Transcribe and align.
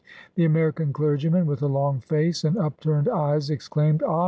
The 0.33 0.45
American 0.45 0.91
clergyman, 0.93 1.45
with 1.45 1.61
a 1.61 1.67
long 1.67 1.99
face 1.99 2.43
and 2.43 2.57
upturn 2.57 3.05
ed 3.07 3.11
eyes, 3.13 3.51
exclaimed, 3.51 4.01
"Ah! 4.01 4.19